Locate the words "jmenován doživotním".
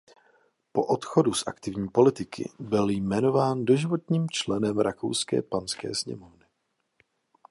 2.89-4.29